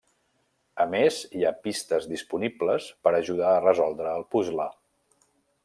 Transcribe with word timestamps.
A 0.85 0.87
més, 0.93 1.19
hi 1.39 1.45
ha 1.45 1.51
pistes 1.67 2.07
disponibles 2.13 2.89
per 3.05 3.13
ajudar 3.21 3.53
a 3.59 3.63
resoldre 3.67 4.17
el 4.21 4.27
puzle. 4.37 4.67